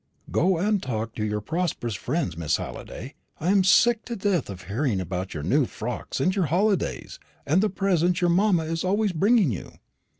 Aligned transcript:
Go 0.31 0.57
and 0.57 0.81
talk 0.81 1.13
to 1.13 1.23
your 1.23 1.41
prosperous 1.41 1.93
friends, 1.93 2.35
Miss 2.35 2.57
Halliday; 2.57 3.13
I 3.39 3.51
am 3.51 3.63
sick 3.63 4.03
to 4.05 4.15
death 4.15 4.49
of 4.49 4.63
hearing 4.63 4.99
about 4.99 5.35
your 5.35 5.43
new 5.43 5.65
frocks, 5.67 6.19
and 6.19 6.35
your 6.35 6.45
holidays, 6.47 7.19
and 7.45 7.61
the 7.61 7.69
presents 7.69 8.19
your 8.19 8.31
mamma 8.31 8.63
is 8.63 8.83
always 8.83 9.11
bringing 9.11 9.51
you." 9.51 9.73